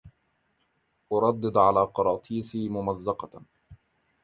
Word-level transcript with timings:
اردد 1.11 1.55
علي 1.57 1.85
قراطيسي 1.95 2.69
ممزقة 2.69 3.41